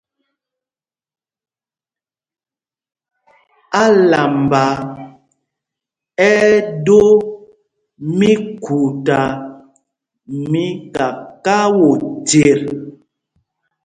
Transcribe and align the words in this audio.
Álamba 3.87 4.63
ɛ́ 6.29 6.35
ɛ́ 6.49 6.59
dō 6.85 7.01
míkhuta 8.17 9.19
mí 10.49 10.65
kakao 10.95 11.89
chyet. 12.27 12.61